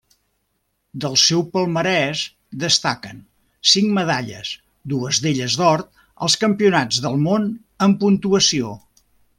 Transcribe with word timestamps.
Del 1.03 1.17
seu 1.23 1.43
palmarès 1.57 2.23
destaquen, 2.63 3.21
cinc 3.73 3.93
medalles, 3.99 4.51
dues 4.95 5.23
d'elles 5.27 5.61
d'or, 5.63 5.85
als 6.29 6.41
Campionats 6.45 7.05
del 7.07 7.25
món 7.29 7.51
en 7.89 7.97
Puntuació. 8.05 8.79